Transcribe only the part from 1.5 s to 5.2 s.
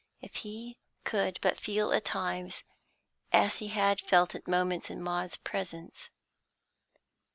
feel at all times as he had felt at moments in